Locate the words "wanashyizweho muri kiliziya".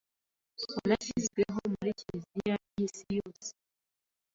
0.75-2.55